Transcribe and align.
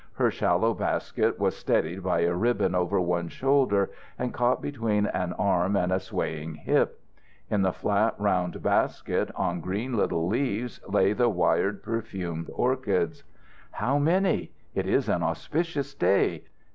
Her 0.13 0.31
shallow 0.31 0.73
basket 0.73 1.37
was 1.39 1.55
steadied 1.55 2.01
by 2.01 2.21
a 2.21 2.33
ribbon 2.33 2.73
over 2.73 2.99
one 2.99 3.27
shoulder, 3.29 3.91
and 4.17 4.33
caught 4.33 4.59
between 4.59 5.05
an 5.05 5.33
arm 5.33 5.75
and 5.75 5.91
a 5.91 5.99
swaying 5.99 6.55
hip. 6.55 6.99
In 7.51 7.61
the 7.61 7.71
flat, 7.71 8.15
round 8.17 8.63
basket, 8.63 9.29
on 9.35 9.61
green 9.61 9.95
little 9.95 10.25
leaves, 10.25 10.81
lay 10.89 11.13
the 11.13 11.29
wired 11.29 11.83
perfumed 11.83 12.49
orchids. 12.51 13.23
"How 13.73 13.99
many? 13.99 14.51
It 14.73 14.87
is 14.87 15.07
an 15.07 15.21
auspicious 15.21 15.93
day. 15.93 16.45